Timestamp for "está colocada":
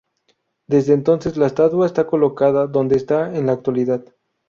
1.85-2.65